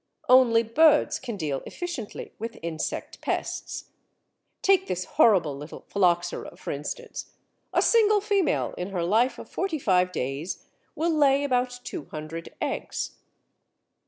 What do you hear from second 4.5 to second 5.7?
Take this horrible